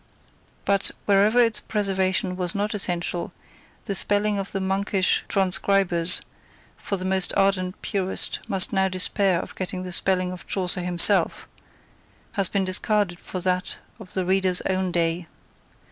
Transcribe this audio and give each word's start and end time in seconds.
But, 0.65 0.89
wherever 1.05 1.37
its 1.39 1.59
preservation 1.59 2.35
was 2.35 2.55
not 2.55 2.73
essential, 2.73 3.31
the 3.85 3.93
spelling 3.93 4.39
of 4.39 4.51
the 4.51 4.59
monkish 4.59 5.23
transcribers— 5.27 6.21
for 6.75 6.97
the 6.97 7.05
most 7.05 7.33
ardent 7.37 7.79
purist 7.83 8.39
must 8.47 8.73
now 8.73 8.87
despair 8.87 9.39
of 9.39 9.53
getting 9.53 9.81
at 9.81 9.85
the 9.85 9.91
spelling 9.91 10.31
of 10.31 10.47
Chaucer 10.47 10.81
himself— 10.81 11.47
has 12.31 12.49
been 12.49 12.65
discarded 12.65 13.19
for 13.19 13.41
that 13.41 13.77
of 13.99 14.15
the 14.15 14.25
reader's 14.25 14.61
own 14.61 14.91
day. 14.91 15.27